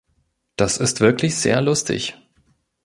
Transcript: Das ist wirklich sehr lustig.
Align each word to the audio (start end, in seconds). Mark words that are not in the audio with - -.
Das 0.55 0.77
ist 0.79 0.99
wirklich 0.99 1.35
sehr 1.37 1.61
lustig. 1.61 2.15